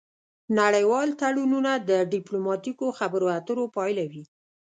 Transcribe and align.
نړیوال 0.59 1.09
تړونونه 1.21 1.71
د 1.89 1.91
ډیپلوماتیکو 2.13 2.85
خبرو 2.99 3.27
اترو 3.37 3.63
پایله 3.75 4.05
وي 4.11 4.23